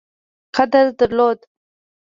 قدر 0.55 0.89
درلود. 0.91 1.45